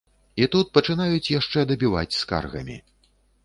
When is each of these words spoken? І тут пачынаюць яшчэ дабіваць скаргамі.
І 0.43 0.47
тут 0.55 0.71
пачынаюць 0.77 1.31
яшчэ 1.35 1.67
дабіваць 1.75 2.19
скаргамі. 2.23 2.83